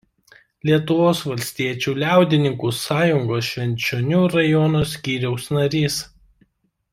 [0.67, 6.01] Lietuvos valstiečių liaudininkų sąjungos Švenčionių rajono skyriaus narys.